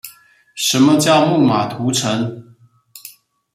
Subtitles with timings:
[0.55, 2.55] 什麼叫木馬屠城